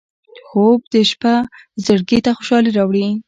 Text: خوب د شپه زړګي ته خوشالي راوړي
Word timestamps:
خوب 0.47 0.79
د 0.93 0.95
شپه 1.09 1.33
زړګي 1.85 2.19
ته 2.25 2.31
خوشالي 2.37 2.71
راوړي 2.77 3.07